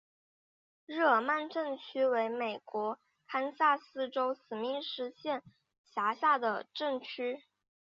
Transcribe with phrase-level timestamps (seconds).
[0.87, 5.43] 日耳曼镇区为美国堪萨斯州史密斯县
[5.85, 7.43] 辖下的镇区。